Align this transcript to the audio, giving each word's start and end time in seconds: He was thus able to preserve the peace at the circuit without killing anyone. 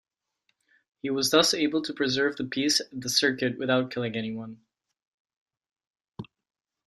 He 1.03 1.11
was 1.11 1.29
thus 1.29 1.53
able 1.53 1.83
to 1.83 1.93
preserve 1.93 2.35
the 2.35 2.43
peace 2.45 2.79
at 2.81 2.87
the 3.01 3.07
circuit 3.07 3.59
without 3.59 3.91
killing 3.91 4.15
anyone. 4.15 4.61